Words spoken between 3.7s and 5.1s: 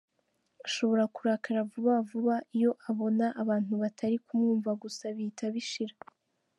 batari kumwumva gusa